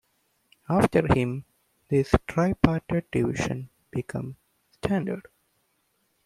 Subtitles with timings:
[0.67, 1.45] After him,
[1.87, 4.35] this tripartite division became
[4.71, 5.27] standard.